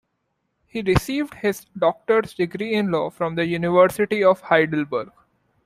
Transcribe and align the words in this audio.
He 0.65 0.81
received 0.81 1.35
his 1.35 1.65
doctor's 1.77 2.33
degree 2.33 2.73
in 2.73 2.89
law 2.91 3.11
from 3.11 3.35
the 3.35 3.45
University 3.45 4.23
of 4.23 4.41
Heidelberg. 4.41 5.11